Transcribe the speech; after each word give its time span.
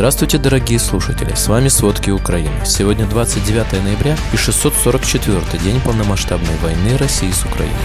Здравствуйте, 0.00 0.38
дорогие 0.38 0.78
слушатели! 0.78 1.34
С 1.34 1.46
вами 1.46 1.68
«Сводки 1.68 2.08
Украины». 2.08 2.64
Сегодня 2.64 3.06
29 3.06 3.84
ноября 3.84 4.16
и 4.32 4.36
644 4.38 5.62
день 5.62 5.78
полномасштабной 5.82 6.56
войны 6.62 6.96
России 6.96 7.30
с 7.30 7.44
Украиной. 7.44 7.76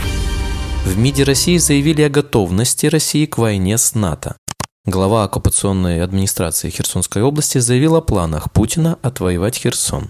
В 0.86 0.98
МИДе 0.98 1.24
России 1.24 1.58
заявили 1.58 2.04
о 2.04 2.10
готовности 2.10 2.86
России 2.86 3.26
к 3.26 3.38
войне 3.38 3.78
с 3.78 3.96
НАТО. 3.96 4.38
Глава 4.86 5.26
оккупационной 5.26 6.02
администрации 6.02 6.70
Херсонской 6.70 7.22
области 7.22 7.58
заявил 7.58 7.98
о 7.98 8.02
планах 8.02 8.50
Путина 8.50 8.98
отвоевать 9.02 9.58
Херсон. 9.58 10.10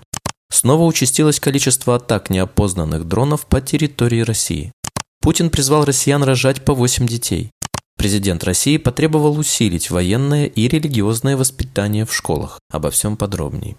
Снова 0.52 0.84
участилось 0.84 1.40
количество 1.40 1.96
атак 1.96 2.30
неопознанных 2.30 3.08
дронов 3.08 3.48
по 3.48 3.62
территории 3.62 4.22
России. 4.22 4.72
Путин 5.22 5.50
призвал 5.50 5.86
россиян 5.86 6.22
рожать 6.22 6.64
по 6.66 6.76
8 6.76 7.08
детей. 7.08 7.50
Президент 7.98 8.44
России 8.44 8.78
потребовал 8.78 9.38
усилить 9.38 9.90
военное 9.90 10.46
и 10.46 10.68
религиозное 10.68 11.38
воспитание 11.38 12.06
в 12.06 12.14
школах. 12.14 12.60
Обо 12.70 12.92
всем 12.92 13.18
подробней. 13.18 13.78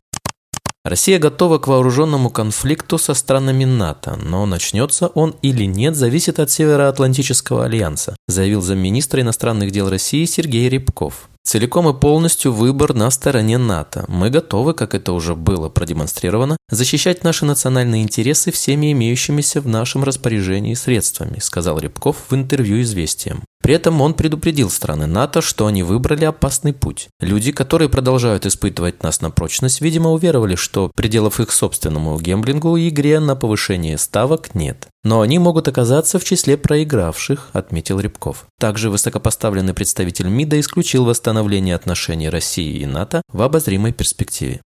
Россия 0.84 1.19
готова 1.19 1.59
к 1.59 1.66
вооруженному 1.66 2.30
конфликту 2.30 2.97
со 2.97 3.15
странами 3.15 3.65
НАТО, 3.65 4.16
но 4.23 4.47
начнется 4.47 5.09
он 5.09 5.34
или 5.43 5.65
нет, 5.65 5.97
зависит 5.97 6.38
от 6.38 6.48
Североатлантического 6.52 7.65
альянса, 7.65 8.15
заявил 8.29 8.62
замминистра 8.62 9.21
иностранных 9.21 9.73
дел 9.73 9.91
России 9.91 10.24
Сергей 10.27 10.69
Рябков. 10.69 11.29
Целиком 11.43 11.88
и 11.88 11.93
полностью 11.93 12.52
выбор 12.52 12.95
на 12.95 13.10
стороне 13.10 13.59
НАТО. 13.59 14.05
Мы 14.09 14.30
готовы, 14.30 14.74
как 14.74 14.95
это 14.95 15.12
уже 15.12 15.35
было 15.35 15.69
продемонстрировано, 15.69 16.57
защищать 16.71 17.24
наши 17.24 17.45
национальные 17.45 18.02
интересы 18.02 18.52
всеми 18.52 18.91
имеющимися 18.93 19.60
в 19.60 19.69
нашем 19.69 20.02
распоряжении 20.02 20.74
средствами, 20.74 21.38
сказал 21.41 21.79
Рябков 21.79 22.16
в 22.29 22.35
интервью 22.35 22.80
«Известиям». 22.83 23.43
При 23.62 23.74
этом 23.74 24.01
он 24.01 24.15
предупредил 24.15 24.70
страны 24.70 25.06
НАТО, 25.06 25.42
что 25.42 25.66
они 25.66 25.83
выбрали 25.83 26.24
опасный 26.24 26.73
путь. 26.73 27.09
Люди, 27.20 27.52
которые 27.52 27.88
продолжают 27.88 28.46
испытывать 28.46 29.02
нас 29.02 29.20
на 29.20 29.30
прочность, 29.30 29.80
видимо, 29.80 30.10
уверовали, 30.10 30.54
что 30.54 30.90
пределов 30.95 31.40
их 31.40 31.51
собственному 31.51 32.18
гемблингу 32.21 32.76
и 32.76 32.88
игре 32.88 33.18
на 33.18 33.35
повышение 33.35 33.98
ставок 33.98 34.54
нет. 34.54 34.88
Но 35.02 35.21
они 35.21 35.38
могут 35.38 35.68
оказаться 35.68 36.18
в 36.18 36.24
числе 36.24 36.57
проигравших, 36.57 37.51
отметил 37.52 38.01
Рябков. 38.01 38.46
Также 38.59 38.90
высокопоставленный 38.90 39.74
представитель 39.74 40.29
МИДа 40.29 40.59
исключил 40.60 41.04
восстановление 41.04 41.74
отношений 41.74 42.29
России 42.29 42.79
и 42.79 42.87
НАТО 42.87 43.23
в 43.32 43.43
обозримой 43.43 43.93
перспективе. 43.93 44.60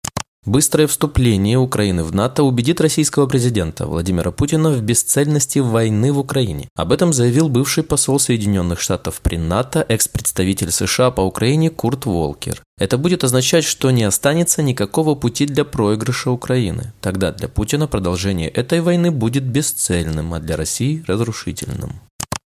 Быстрое 0.46 0.86
вступление 0.86 1.58
Украины 1.58 2.04
в 2.04 2.14
НАТО 2.14 2.44
убедит 2.44 2.80
российского 2.80 3.26
президента 3.26 3.84
Владимира 3.84 4.30
Путина 4.30 4.70
в 4.70 4.80
бесцельности 4.80 5.58
войны 5.58 6.12
в 6.12 6.20
Украине. 6.20 6.68
Об 6.76 6.92
этом 6.92 7.12
заявил 7.12 7.48
бывший 7.48 7.82
посол 7.82 8.20
Соединенных 8.20 8.80
Штатов 8.80 9.20
при 9.20 9.38
НАТО, 9.38 9.84
экс-представитель 9.88 10.70
США 10.70 11.10
по 11.10 11.22
Украине 11.22 11.70
Курт 11.70 12.06
Волкер. 12.06 12.62
Это 12.78 12.96
будет 12.96 13.24
означать, 13.24 13.64
что 13.64 13.90
не 13.90 14.04
останется 14.04 14.62
никакого 14.62 15.16
пути 15.16 15.46
для 15.46 15.64
проигрыша 15.64 16.30
Украины. 16.30 16.92
Тогда 17.00 17.32
для 17.32 17.48
Путина 17.48 17.88
продолжение 17.88 18.48
этой 18.48 18.80
войны 18.80 19.10
будет 19.10 19.42
бесцельным, 19.42 20.32
а 20.32 20.38
для 20.38 20.56
России– 20.56 21.02
разрушительным. 21.08 21.94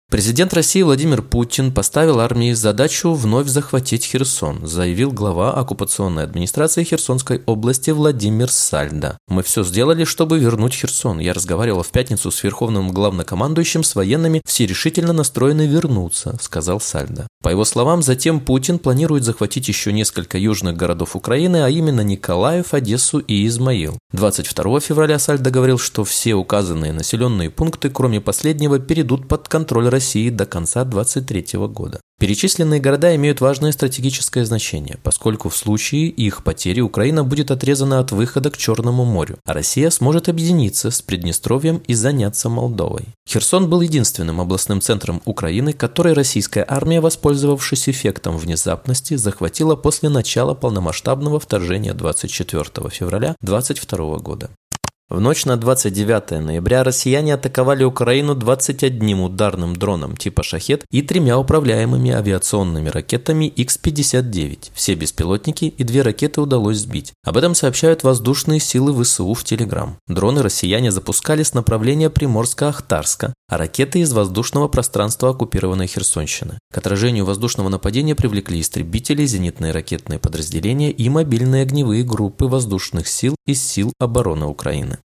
Президент 0.08 0.54
России 0.54 0.82
Владимир 0.82 1.20
Путин 1.20 1.72
поставил 1.72 2.20
армии 2.20 2.52
задачу 2.52 3.12
вновь 3.12 3.48
захватить 3.48 4.04
Херсон, 4.04 4.64
заявил 4.64 5.10
глава 5.10 5.52
оккупационной 5.54 6.22
администрации 6.22 6.84
Херсонской 6.84 7.42
области 7.44 7.90
Владимир 7.90 8.48
Сальда. 8.48 9.18
«Мы 9.26 9.42
все 9.42 9.64
сделали, 9.64 10.04
чтобы 10.04 10.38
вернуть 10.38 10.74
Херсон. 10.74 11.18
Я 11.18 11.34
разговаривал 11.34 11.82
в 11.82 11.90
пятницу 11.90 12.30
с 12.30 12.44
верховным 12.44 12.92
главнокомандующим, 12.92 13.82
с 13.82 13.96
военными, 13.96 14.42
все 14.46 14.66
решительно 14.66 15.12
настроены 15.12 15.66
вернуться»,– 15.66 16.36
сказал 16.40 16.80
Сальда. 16.80 17.26
По 17.42 17.48
его 17.48 17.64
словам, 17.64 18.00
затем 18.00 18.38
Путин 18.38 18.78
планирует 18.78 19.24
захватить 19.24 19.66
еще 19.66 19.92
несколько 19.92 20.38
южных 20.38 20.76
городов 20.76 21.16
Украины, 21.16 21.64
а 21.64 21.68
именно 21.68 22.02
Николаев, 22.02 22.74
Одессу 22.74 23.18
и 23.18 23.44
Измаил. 23.46 23.98
22 24.12 24.78
февраля 24.80 25.18
Сальда 25.18 25.50
говорил, 25.50 25.78
что 25.78 26.04
все 26.04 26.34
указанные 26.34 26.92
населенные 26.92 27.50
пункты, 27.50 27.90
кроме 27.90 28.20
последнего, 28.20 28.78
перейдут 28.78 29.26
под 29.26 29.48
контроль 29.48 29.95
России 29.96 30.28
до 30.28 30.44
конца 30.44 30.84
2023 30.84 31.58
года. 31.68 32.00
Перечисленные 32.18 32.80
города 32.80 33.14
имеют 33.16 33.40
важное 33.40 33.72
стратегическое 33.72 34.44
значение, 34.44 34.98
поскольку 35.02 35.48
в 35.48 35.56
случае 35.56 36.08
их 36.08 36.44
потери 36.44 36.80
Украина 36.80 37.24
будет 37.24 37.50
отрезана 37.50 37.98
от 37.98 38.12
выхода 38.12 38.50
к 38.50 38.58
Черному 38.58 39.04
морю, 39.04 39.38
а 39.46 39.54
Россия 39.54 39.88
сможет 39.90 40.28
объединиться 40.28 40.90
с 40.90 41.00
Приднестровьем 41.00 41.82
и 41.86 41.94
заняться 41.94 42.48
Молдовой. 42.50 43.04
Херсон 43.28 43.70
был 43.70 43.80
единственным 43.80 44.40
областным 44.40 44.80
центром 44.80 45.22
Украины, 45.24 45.72
который 45.72 46.12
российская 46.12 46.64
армия, 46.68 47.00
воспользовавшись 47.00 47.88
эффектом 47.88 48.36
внезапности, 48.36 49.16
захватила 49.16 49.76
после 49.76 50.08
начала 50.10 50.54
полномасштабного 50.54 51.40
вторжения 51.40 51.94
24 51.94 52.90
февраля 52.90 53.36
2022 53.40 54.18
года. 54.18 54.50
В 55.08 55.20
ночь 55.20 55.44
на 55.44 55.56
29 55.56 56.40
ноября 56.40 56.82
россияне 56.82 57.34
атаковали 57.34 57.84
Украину 57.84 58.34
21 58.34 59.20
ударным 59.20 59.76
дроном 59.76 60.16
типа 60.16 60.42
«Шахет» 60.42 60.84
и 60.90 61.00
тремя 61.00 61.38
управляемыми 61.38 62.10
авиационными 62.10 62.88
ракетами 62.88 63.52
Х-59. 63.56 64.72
Все 64.74 64.94
беспилотники 64.96 65.66
и 65.66 65.84
две 65.84 66.02
ракеты 66.02 66.40
удалось 66.40 66.78
сбить. 66.78 67.12
Об 67.22 67.36
этом 67.36 67.54
сообщают 67.54 68.02
воздушные 68.02 68.58
силы 68.58 69.00
ВСУ 69.04 69.32
в 69.32 69.44
Телеграм. 69.44 69.96
Дроны 70.08 70.42
россияне 70.42 70.90
запускали 70.90 71.44
с 71.44 71.54
направления 71.54 72.08
Приморска-Ахтарска, 72.10 73.32
а 73.48 73.58
ракеты 73.58 74.00
из 74.00 74.12
воздушного 74.12 74.68
пространства 74.68 75.30
оккупированной 75.30 75.86
Херсонщины. 75.86 76.58
К 76.72 76.78
отражению 76.78 77.24
воздушного 77.24 77.68
нападения 77.68 78.14
привлекли 78.14 78.60
истребители, 78.60 79.24
зенитные 79.24 79.72
ракетные 79.72 80.18
подразделения 80.18 80.90
и 80.90 81.08
мобильные 81.08 81.62
огневые 81.62 82.04
группы 82.04 82.46
воздушных 82.46 83.08
сил 83.08 83.36
из 83.46 83.62
сил 83.62 83.92
обороны 83.98 84.46
Украины. 84.46 84.98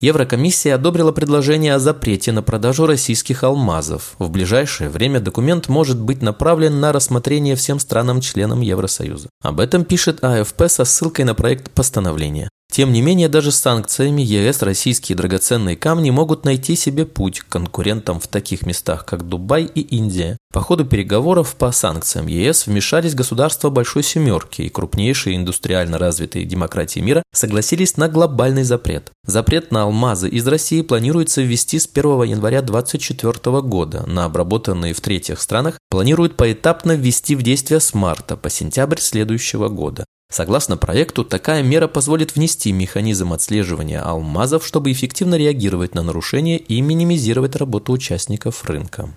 Еврокомиссия 0.00 0.76
одобрила 0.76 1.10
предложение 1.10 1.74
о 1.74 1.80
запрете 1.80 2.30
на 2.30 2.40
продажу 2.40 2.86
российских 2.86 3.42
алмазов. 3.42 4.14
В 4.20 4.30
ближайшее 4.30 4.90
время 4.90 5.18
документ 5.18 5.66
может 5.66 6.00
быть 6.00 6.22
направлен 6.22 6.78
на 6.78 6.92
рассмотрение 6.92 7.56
всем 7.56 7.80
странам-членам 7.80 8.60
Евросоюза. 8.60 9.28
Об 9.42 9.58
этом 9.58 9.84
пишет 9.84 10.22
АФП 10.22 10.68
со 10.68 10.84
ссылкой 10.84 11.24
на 11.24 11.34
проект 11.34 11.72
постановления. 11.72 12.48
Тем 12.70 12.92
не 12.92 13.00
менее, 13.00 13.28
даже 13.28 13.50
с 13.50 13.56
санкциями 13.56 14.22
ЕС 14.22 14.62
российские 14.62 15.16
драгоценные 15.16 15.74
камни 15.74 16.10
могут 16.10 16.44
найти 16.44 16.76
себе 16.76 17.06
путь 17.06 17.40
к 17.40 17.48
конкурентам 17.48 18.20
в 18.20 18.28
таких 18.28 18.64
местах, 18.66 19.04
как 19.04 19.26
Дубай 19.26 19.64
и 19.64 19.80
Индия. 19.80 20.36
По 20.52 20.60
ходу 20.60 20.84
переговоров 20.84 21.56
по 21.56 21.72
санкциям 21.72 22.26
ЕС 22.26 22.66
вмешались 22.66 23.14
государства 23.14 23.70
Большой 23.70 24.02
Семерки 24.02 24.62
и 24.62 24.68
крупнейшие 24.68 25.36
индустриально 25.36 25.98
развитые 25.98 26.44
демократии 26.44 27.00
мира 27.00 27.22
согласились 27.32 27.96
на 27.96 28.08
глобальный 28.08 28.64
запрет. 28.64 29.10
Запрет 29.26 29.72
на 29.72 29.82
алмазы 29.82 30.28
из 30.28 30.46
России 30.46 30.82
планируется 30.82 31.42
ввести 31.42 31.78
с 31.78 31.88
1 31.92 32.22
января 32.24 32.62
2024 32.62 33.60
года. 33.62 34.04
На 34.06 34.26
обработанные 34.26 34.92
в 34.92 35.00
третьих 35.00 35.40
странах 35.40 35.78
планируют 35.90 36.36
поэтапно 36.36 36.92
ввести 36.92 37.34
в 37.34 37.42
действие 37.42 37.80
с 37.80 37.92
марта 37.94 38.36
по 38.36 38.50
сентябрь 38.50 39.00
следующего 39.00 39.68
года. 39.68 40.04
Согласно 40.30 40.76
проекту, 40.76 41.24
такая 41.24 41.62
мера 41.62 41.88
позволит 41.88 42.34
внести 42.34 42.70
механизм 42.70 43.32
отслеживания 43.32 44.00
алмазов, 44.00 44.66
чтобы 44.66 44.92
эффективно 44.92 45.36
реагировать 45.36 45.94
на 45.94 46.02
нарушения 46.02 46.58
и 46.58 46.80
минимизировать 46.82 47.56
работу 47.56 47.92
участников 47.92 48.64
рынка. 48.64 49.08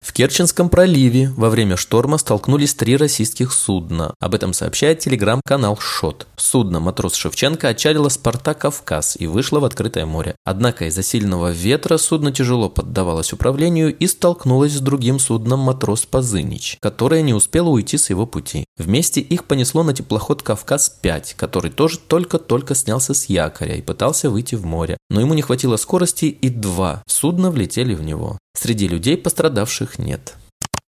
В 0.00 0.12
Керченском 0.12 0.68
проливе 0.68 1.32
во 1.36 1.50
время 1.50 1.76
шторма 1.76 2.18
столкнулись 2.18 2.74
три 2.74 2.96
российских 2.96 3.52
судна. 3.52 4.14
Об 4.20 4.34
этом 4.34 4.52
сообщает 4.52 5.00
телеграм-канал 5.00 5.76
«Шот». 5.80 6.28
Судно 6.36 6.78
«Матрос 6.78 7.14
Шевченко» 7.14 7.68
отчалило 7.68 8.08
с 8.08 8.16
порта 8.16 8.54
«Кавказ» 8.54 9.16
и 9.18 9.26
вышло 9.26 9.58
в 9.58 9.64
открытое 9.64 10.06
море. 10.06 10.36
Однако 10.44 10.86
из-за 10.86 11.02
сильного 11.02 11.50
ветра 11.50 11.98
судно 11.98 12.30
тяжело 12.30 12.68
поддавалось 12.68 13.32
управлению 13.32 13.94
и 13.96 14.06
столкнулось 14.06 14.74
с 14.74 14.80
другим 14.80 15.18
судном 15.18 15.60
«Матрос 15.60 16.06
Позынич», 16.06 16.78
которое 16.80 17.22
не 17.22 17.34
успело 17.34 17.70
уйти 17.70 17.98
с 17.98 18.10
его 18.10 18.24
пути. 18.24 18.64
Вместе 18.76 19.20
их 19.20 19.44
понесло 19.44 19.82
на 19.82 19.94
теплоход 19.94 20.42
«Кавказ-5», 20.42 21.34
который 21.36 21.72
тоже 21.72 21.98
только-только 21.98 22.76
снялся 22.76 23.14
с 23.14 23.26
якоря 23.26 23.74
и 23.74 23.82
пытался 23.82 24.30
выйти 24.30 24.54
в 24.54 24.64
море. 24.64 24.96
Но 25.10 25.20
ему 25.20 25.34
не 25.34 25.42
хватило 25.42 25.76
скорости, 25.76 26.26
и 26.26 26.48
два 26.50 27.02
судна 27.08 27.50
влетели 27.50 27.94
в 27.94 28.02
него. 28.02 28.38
Среди 28.60 28.88
людей 28.88 29.16
пострадавших 29.16 29.87
нет. 29.96 30.34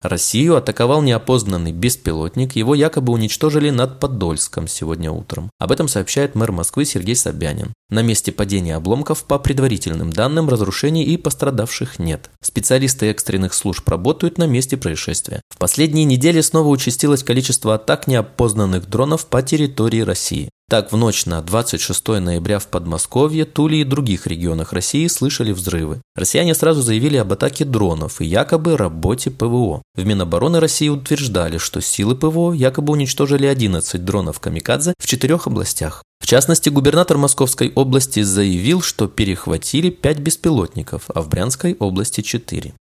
Россию 0.02 0.56
атаковал 0.56 1.02
неопознанный 1.02 1.74
беспилотник, 1.74 2.56
его 2.56 2.74
якобы 2.74 3.12
уничтожили 3.12 3.70
над 3.70 4.00
Подольском 4.00 4.66
сегодня 4.66 5.12
утром. 5.12 5.50
Об 5.60 5.74
этом 5.74 5.90
сообщает 5.90 6.36
мэр 6.36 6.54
Москвы 6.54 6.86
Сергей 6.86 7.18
Собянин. 7.18 7.74
На 7.90 8.02
месте 8.02 8.32
падения 8.32 8.78
обломков, 8.78 9.26
по 9.26 9.38
предварительным 9.40 10.14
данным, 10.14 10.48
разрушений 10.48 11.04
и 11.04 11.18
пострадавших 11.18 12.00
нет. 12.00 12.30
Специалисты 12.42 13.08
экстренных 13.08 13.54
служб 13.54 13.90
работают 13.90 14.38
на 14.38 14.48
месте 14.48 14.78
происшествия. 14.78 15.42
В 15.50 15.58
последние 15.58 16.06
недели 16.06 16.40
снова 16.40 16.70
участилось 16.70 17.24
количество 17.24 17.76
атак 17.76 18.08
неопознанных 18.08 18.90
дронов 18.90 19.26
по 19.26 19.42
территории 19.42 20.00
России. 20.00 20.50
Так, 20.70 20.92
в 20.92 20.98
ночь 20.98 21.26
на 21.26 21.42
26 21.42 22.08
ноября 22.20 22.60
в 22.60 22.68
Подмосковье, 22.68 23.46
Туле 23.46 23.82
и 23.82 23.84
других 23.84 24.28
регионах 24.28 24.72
России 24.72 25.08
слышали 25.08 25.52
взрывы. 25.52 26.00
Россияне 26.16 26.54
сразу 26.54 26.84
заявили 26.84 27.18
об 27.18 27.34
атаке 27.34 27.66
дронов 27.66 28.22
и 28.22 28.26
якобы 28.26 28.78
работе 28.78 29.32
ПВО. 29.32 29.82
В 29.96 30.06
Минобороны 30.06 30.60
России 30.60 30.88
утверждали, 30.88 31.58
что 31.58 31.82
силы 31.82 32.16
ПВО 32.16 32.54
якобы 32.54 32.94
уничтожили 32.94 33.48
11 33.48 34.06
дронов 34.06 34.40
«Камикадзе» 34.40 34.94
в 35.00 35.08
четырех 35.08 35.48
областях. 35.48 36.04
В 36.20 36.28
частности, 36.28 36.70
губернатор 36.70 37.18
Московской 37.18 37.72
области 37.74 38.22
заявил, 38.22 38.84
что 38.84 39.08
перехватили 39.08 39.90
5 39.90 40.20
беспилотников, 40.20 41.06
а 41.08 41.24
в 41.24 41.30
Брянской 41.30 41.76
области 41.80 42.22
4. 42.22 42.76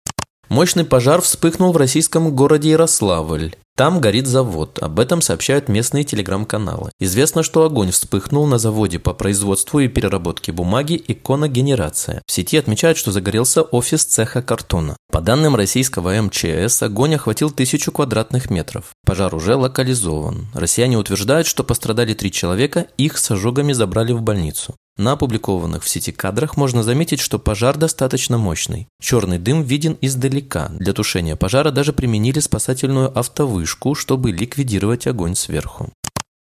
Мощный 0.49 0.83
пожар 0.83 1.21
вспыхнул 1.21 1.71
в 1.71 1.77
российском 1.77 2.35
городе 2.35 2.71
Ярославль. 2.71 3.55
Там 3.77 4.01
горит 4.01 4.25
завод, 4.25 4.79
об 4.81 4.99
этом 4.99 5.21
сообщают 5.21 5.69
местные 5.69 6.03
телеграм-каналы. 6.03 6.89
Известно, 6.99 7.43
что 7.43 7.63
огонь 7.63 7.91
вспыхнул 7.91 8.47
на 8.47 8.57
заводе 8.57 8.97
по 8.97 9.13
производству 9.13 9.79
и 9.79 9.87
переработке 9.87 10.51
бумаги 10.51 10.99
«Иконогенерация». 11.07 12.23
В 12.25 12.31
сети 12.31 12.57
отмечают, 12.57 12.97
что 12.97 13.11
загорелся 13.11 13.61
офис 13.61 14.03
цеха 14.03 14.41
картона. 14.41 14.97
По 15.11 15.21
данным 15.21 15.55
российского 15.55 16.19
МЧС, 16.19 16.81
огонь 16.81 17.13
охватил 17.13 17.51
тысячу 17.51 17.91
квадратных 17.91 18.49
метров. 18.49 18.85
Пожар 19.05 19.35
уже 19.35 19.55
локализован. 19.55 20.47
Россияне 20.55 20.97
утверждают, 20.97 21.45
что 21.45 21.63
пострадали 21.63 22.15
три 22.15 22.31
человека, 22.31 22.87
их 22.97 23.19
с 23.19 23.29
ожогами 23.29 23.73
забрали 23.73 24.11
в 24.11 24.23
больницу. 24.23 24.73
На 24.97 25.11
опубликованных 25.11 25.83
в 25.83 25.89
сети 25.89 26.11
кадрах 26.11 26.57
можно 26.57 26.81
заметить, 26.81 27.19
что 27.19 27.37
пожар 27.37 27.77
достаточно 27.77 28.39
мощный. 28.39 28.87
Черный 28.99 29.37
дым 29.37 29.61
виден 29.61 29.95
издалека. 30.01 30.69
Для 30.69 30.91
тушения 30.91 31.35
пожара 31.35 31.69
даже 31.69 31.93
применили 31.93 32.39
спасательную 32.39 33.17
автовышку, 33.17 33.93
чтобы 33.93 34.31
ликвидировать 34.31 35.05
огонь 35.05 35.35
сверху. 35.35 35.89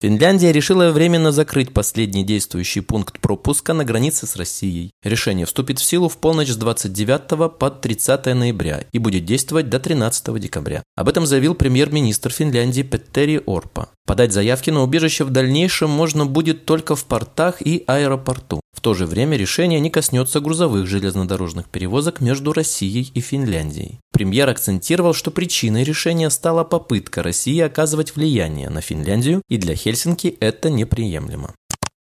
Финляндия 0.04 0.52
решила 0.52 0.90
временно 0.90 1.32
закрыть 1.32 1.72
последний 1.72 2.24
действующий 2.24 2.82
пункт 2.82 3.18
пропуска 3.20 3.72
на 3.72 3.86
границе 3.86 4.26
с 4.26 4.36
Россией. 4.36 4.90
Решение 5.02 5.46
вступит 5.46 5.78
в 5.78 5.84
силу 5.86 6.10
в 6.10 6.18
полночь 6.18 6.50
с 6.50 6.56
29 6.56 7.56
по 7.58 7.70
30 7.70 8.26
ноября 8.26 8.84
и 8.92 8.98
будет 8.98 9.24
действовать 9.24 9.70
до 9.70 9.80
13 9.80 10.38
декабря. 10.38 10.82
Об 10.94 11.08
этом 11.08 11.24
заявил 11.24 11.54
премьер-министр 11.54 12.30
Финляндии 12.30 12.82
Петтери 12.82 13.42
Орпа. 13.46 13.88
Подать 14.06 14.34
заявки 14.34 14.68
на 14.68 14.82
убежище 14.82 15.24
в 15.24 15.30
дальнейшем 15.30 15.88
можно 15.88 16.26
будет 16.26 16.66
только 16.66 16.94
в 16.94 17.06
портах 17.06 17.62
и 17.62 17.82
аэропорту. 17.86 18.60
В 18.76 18.82
то 18.82 18.92
же 18.92 19.06
время 19.06 19.38
решение 19.38 19.80
не 19.80 19.88
коснется 19.88 20.40
грузовых 20.40 20.86
железнодорожных 20.86 21.70
перевозок 21.70 22.20
между 22.20 22.52
Россией 22.52 23.10
и 23.14 23.20
Финляндией. 23.20 24.00
Премьер 24.12 24.48
акцентировал, 24.48 25.14
что 25.14 25.30
причиной 25.30 25.84
решения 25.84 26.28
стала 26.28 26.64
попытка 26.64 27.22
России 27.22 27.60
оказывать 27.60 28.14
влияние 28.14 28.68
на 28.68 28.82
Финляндию, 28.82 29.40
и 29.48 29.56
для 29.56 29.74
Хельсинки 29.74 29.93
это 30.40 30.70
неприемлемо. 30.70 31.54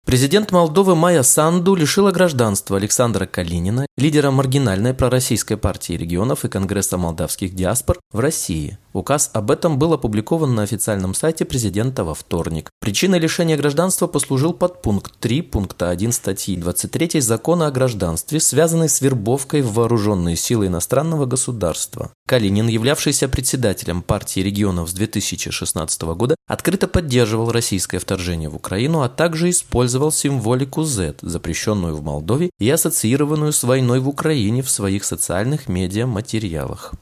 Президент 0.09 0.51
Молдовы 0.51 0.95
Майя 0.95 1.21
Санду 1.21 1.75
лишила 1.75 2.09
гражданства 2.09 2.77
Александра 2.77 3.27
Калинина, 3.27 3.85
лидера 3.95 4.31
маргинальной 4.31 4.95
пророссийской 4.95 5.55
партии 5.55 5.93
регионов 5.93 6.45
и 6.45 6.49
Конгресса 6.49 6.97
молдавских 6.97 7.53
диаспор 7.53 7.99
в 8.11 8.19
России. 8.19 8.79
Указ 8.91 9.29
об 9.33 9.51
этом 9.51 9.77
был 9.77 9.93
опубликован 9.93 10.55
на 10.55 10.63
официальном 10.63 11.13
сайте 11.13 11.45
президента 11.45 12.03
во 12.03 12.15
вторник. 12.15 12.71
Причиной 12.81 13.19
лишения 13.19 13.55
гражданства 13.55 14.07
послужил 14.07 14.53
подпункт 14.53 15.13
3 15.19 15.43
пункта 15.43 15.91
1 15.91 16.11
статьи 16.11 16.55
23 16.55 17.21
Закона 17.21 17.67
о 17.67 17.71
гражданстве, 17.71 18.39
связанный 18.39 18.89
с 18.89 19.01
вербовкой 19.01 19.61
в 19.61 19.73
вооруженные 19.73 20.35
силы 20.35 20.67
иностранного 20.67 21.27
государства. 21.27 22.11
Калинин, 22.27 22.67
являвшийся 22.67 23.27
председателем 23.27 24.01
партии 24.01 24.39
регионов 24.39 24.89
с 24.89 24.93
2016 24.93 26.01
года, 26.01 26.35
открыто 26.47 26.87
поддерживал 26.87 27.51
российское 27.51 27.99
вторжение 27.99 28.49
в 28.49 28.55
Украину, 28.55 29.01
а 29.01 29.09
также 29.09 29.51
использовал 29.51 29.98
символику 30.11 30.83
Z, 30.83 31.17
запрещенную 31.21 31.95
в 31.95 32.03
Молдове 32.03 32.49
и 32.59 32.69
ассоциированную 32.69 33.51
с 33.51 33.63
войной 33.63 33.99
в 33.99 34.07
Украине 34.07 34.61
в 34.61 34.69
своих 34.69 35.03
социальных 35.03 35.67
медиаматериалах. 35.67 36.93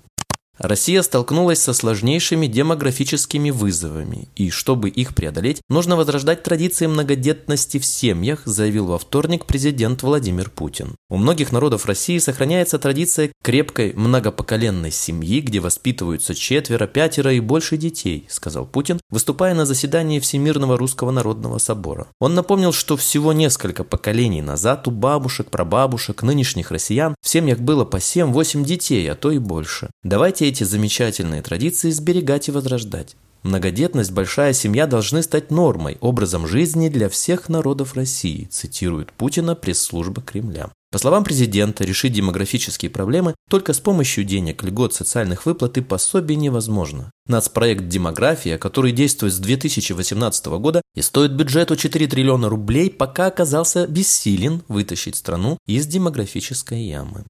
Россия 0.59 1.03
столкнулась 1.03 1.61
со 1.61 1.73
сложнейшими 1.73 2.47
демографическими 2.47 3.51
вызовами, 3.51 4.27
и 4.35 4.49
чтобы 4.49 4.89
их 4.89 5.13
преодолеть, 5.13 5.61
нужно 5.69 5.95
возрождать 5.95 6.43
традиции 6.43 6.87
многодетности 6.87 7.77
в 7.77 7.85
семьях, 7.85 8.41
заявил 8.45 8.87
во 8.87 8.97
вторник 8.97 9.45
президент 9.45 10.01
Владимир 10.01 10.49
Путин. 10.49 10.95
У 11.09 11.17
многих 11.17 11.51
народов 11.51 11.85
России 11.85 12.17
сохраняется 12.17 12.79
традиция 12.79 13.31
крепкой 13.43 13.93
многопоколенной 13.93 14.91
семьи, 14.91 15.41
где 15.41 15.59
воспитываются 15.59 16.33
четверо, 16.33 16.87
пятеро 16.87 17.33
и 17.33 17.39
больше 17.39 17.77
детей, 17.77 18.25
сказал 18.29 18.65
Путин, 18.65 18.99
выступая 19.09 19.53
на 19.53 19.65
заседании 19.65 20.19
Всемирного 20.19 20.77
Русского 20.77 21.11
Народного 21.11 21.59
Собора. 21.59 22.07
Он 22.19 22.33
напомнил, 22.33 22.73
что 22.73 22.97
всего 22.97 23.31
несколько 23.31 23.83
поколений 23.83 24.41
назад 24.41 24.87
у 24.87 24.91
бабушек, 24.91 25.51
прабабушек, 25.51 26.23
нынешних 26.23 26.71
россиян 26.71 27.15
в 27.21 27.29
семьях 27.29 27.59
было 27.59 27.85
по 27.85 27.97
7-8 27.97 28.63
детей, 28.63 29.09
а 29.11 29.15
то 29.15 29.29
и 29.31 29.37
больше. 29.37 29.89
Давайте 30.03 30.46
эти 30.47 30.63
замечательные 30.63 31.41
традиции 31.41 31.91
сберегать 31.91 32.47
и 32.47 32.51
возрождать. 32.51 33.15
Многодетность, 33.43 34.11
большая 34.11 34.53
семья 34.53 34.87
должны 34.87 35.21
стать 35.23 35.51
нормой, 35.51 35.97
образом 36.01 36.47
жизни 36.47 36.89
для 36.89 37.07
всех 37.07 37.49
народов 37.49 37.93
России, 37.93 38.47
цитирует 38.51 39.13
Путина 39.13 39.55
пресс-служба 39.55 40.21
Кремля. 40.21 40.71
По 40.89 40.99
словам 40.99 41.25
президента, 41.25 41.83
решить 41.83 42.13
демографические 42.13 42.89
проблемы 42.89 43.35
только 43.49 43.73
с 43.73 43.79
помощью 43.79 44.23
денег, 44.23 44.63
льгот, 44.63 44.93
социальных 44.93 45.45
выплат 45.45 45.77
и 45.77 45.81
пособий 45.81 46.37
невозможно. 46.37 47.11
Нацпроект 47.27 47.89
«Демография», 47.89 48.57
который 48.57 48.93
действует 48.93 49.33
с 49.33 49.39
2018 49.39 50.45
года 50.45 50.81
и 50.95 51.01
стоит 51.01 51.33
бюджету 51.33 51.75
4 51.75 52.07
триллиона 52.07 52.47
рублей, 52.47 52.89
пока 52.89 53.27
оказался 53.27 53.85
бессилен 53.85 54.63
вытащить 54.69 55.17
страну 55.17 55.57
из 55.67 55.87
демографической 55.87 56.81
ямы. 56.83 57.25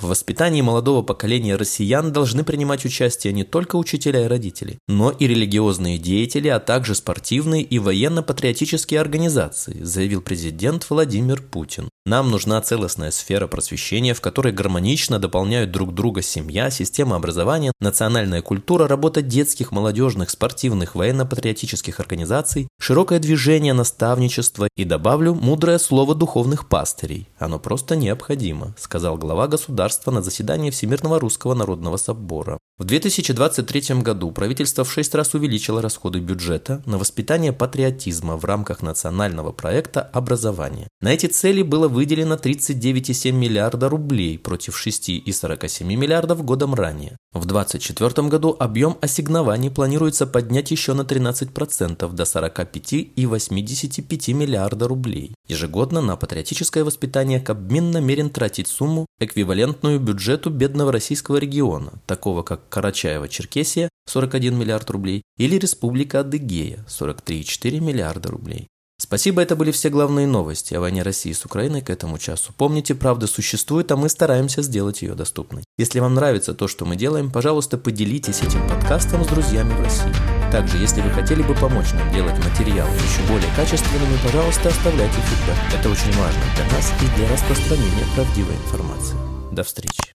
В 0.00 0.06
воспитании 0.06 0.60
молодого 0.60 1.02
поколения 1.02 1.56
россиян 1.56 2.12
должны 2.12 2.44
принимать 2.44 2.84
участие 2.84 3.32
не 3.32 3.42
только 3.42 3.74
учителя 3.74 4.24
и 4.24 4.28
родители, 4.28 4.78
но 4.86 5.10
и 5.10 5.26
религиозные 5.26 5.98
деятели, 5.98 6.46
а 6.46 6.60
также 6.60 6.94
спортивные 6.94 7.62
и 7.62 7.80
военно-патриотические 7.80 9.00
организации, 9.00 9.82
заявил 9.82 10.22
президент 10.22 10.88
Владимир 10.88 11.42
Путин. 11.42 11.88
Нам 12.06 12.30
нужна 12.30 12.60
целостная 12.60 13.10
сфера 13.10 13.48
просвещения, 13.48 14.14
в 14.14 14.20
которой 14.20 14.52
гармонично 14.52 15.18
дополняют 15.18 15.72
друг 15.72 15.92
друга 15.92 16.22
семья, 16.22 16.70
система 16.70 17.16
образования, 17.16 17.72
национальная 17.80 18.40
культура, 18.40 18.86
работа 18.86 19.20
детских, 19.20 19.72
молодежных, 19.72 20.30
спортивных, 20.30 20.94
военно-патриотических 20.94 21.98
организаций, 21.98 22.68
широкое 22.80 23.18
движение 23.18 23.72
наставничества 23.72 24.68
и, 24.76 24.84
добавлю, 24.84 25.34
мудрое 25.34 25.78
слово 25.78 26.14
духовных 26.14 26.68
пастырей. 26.68 27.28
Оно 27.36 27.58
просто 27.58 27.96
необходимо, 27.96 28.74
сказал 28.78 29.18
глава 29.18 29.48
государства 29.48 29.87
на 30.10 30.22
заседании 30.22 30.70
Всемирного 30.70 31.18
Русского 31.18 31.54
Народного 31.54 31.96
Собора. 31.96 32.58
В 32.78 32.84
2023 32.84 34.02
году 34.02 34.30
правительство 34.30 34.84
в 34.84 34.92
шесть 34.92 35.14
раз 35.14 35.34
увеличило 35.34 35.82
расходы 35.82 36.20
бюджета 36.20 36.80
на 36.86 36.96
воспитание 36.96 37.52
патриотизма 37.52 38.36
в 38.36 38.44
рамках 38.44 38.82
национального 38.82 39.50
проекта 39.50 40.00
образования. 40.00 40.86
На 41.00 41.12
эти 41.12 41.26
цели 41.26 41.62
было 41.62 41.88
выделено 41.88 42.36
39,7 42.36 43.32
миллиарда 43.32 43.88
рублей 43.88 44.38
против 44.38 44.86
6,47 44.86 45.84
миллиардов 45.84 46.44
годом 46.44 46.74
ранее. 46.74 47.16
В 47.32 47.46
2024 47.46 48.28
году 48.28 48.54
объем 48.58 48.96
ассигнований 49.00 49.70
планируется 49.70 50.26
поднять 50.26 50.70
еще 50.70 50.94
на 50.94 51.02
13% 51.02 52.12
до 52.12 52.22
45,85 52.22 54.32
миллиарда 54.32 54.86
рублей. 54.86 55.34
Ежегодно 55.48 56.00
на 56.00 56.16
патриотическое 56.16 56.84
воспитание 56.84 57.40
Кабмин 57.40 57.90
намерен 57.90 58.30
тратить 58.30 58.68
сумму, 58.68 59.06
эквивалентную 59.78 60.00
бюджету 60.00 60.50
бедного 60.50 60.92
российского 60.92 61.36
региона, 61.36 61.92
такого 62.06 62.42
как 62.42 62.60
Карачаево-Черкесия 62.70 63.88
41 64.06 64.56
миллиард 64.56 64.90
рублей 64.90 65.22
или 65.36 65.56
Республика 65.56 66.20
Адыгея 66.20 66.84
43,4 66.88 67.80
миллиарда 67.80 68.30
рублей. 68.30 68.68
Спасибо, 69.00 69.40
это 69.40 69.54
были 69.54 69.70
все 69.70 69.90
главные 69.90 70.26
новости 70.26 70.74
о 70.74 70.80
войне 70.80 71.02
России 71.02 71.32
с 71.32 71.44
Украиной 71.44 71.82
к 71.82 71.90
этому 71.90 72.18
часу. 72.18 72.52
Помните, 72.56 72.96
правда 72.96 73.28
существует, 73.28 73.92
а 73.92 73.96
мы 73.96 74.08
стараемся 74.08 74.60
сделать 74.60 75.02
ее 75.02 75.14
доступной. 75.14 75.62
Если 75.78 76.00
вам 76.00 76.14
нравится 76.14 76.52
то, 76.52 76.66
что 76.66 76.84
мы 76.84 76.96
делаем, 76.96 77.30
пожалуйста, 77.30 77.78
поделитесь 77.78 78.42
этим 78.42 78.68
подкастом 78.68 79.22
с 79.22 79.28
друзьями 79.28 79.72
в 79.72 79.84
России. 79.84 80.12
Также, 80.50 80.78
если 80.78 81.00
вы 81.00 81.10
хотели 81.10 81.42
бы 81.42 81.54
помочь 81.54 81.92
нам 81.92 82.12
делать 82.12 82.36
материалы 82.38 82.90
еще 82.90 83.22
более 83.28 83.54
качественными, 83.54 84.18
пожалуйста, 84.24 84.68
оставляйте 84.68 85.14
фидбэк. 85.14 85.78
Это 85.78 85.90
очень 85.90 86.18
важно 86.18 86.42
для 86.56 86.64
нас 86.72 86.92
и 87.00 87.16
для 87.16 87.32
распространения 87.32 88.04
правдивой 88.16 88.56
информации. 88.56 89.37
До 89.52 89.62
встречи. 89.62 90.17